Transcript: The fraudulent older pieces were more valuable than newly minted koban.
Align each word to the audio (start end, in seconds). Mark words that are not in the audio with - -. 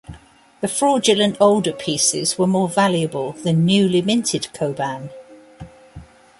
The 0.61 0.67
fraudulent 0.67 1.37
older 1.39 1.71
pieces 1.73 2.35
were 2.35 2.47
more 2.47 2.67
valuable 2.67 3.33
than 3.33 3.65
newly 3.67 4.01
minted 4.01 4.47
koban. 4.51 5.11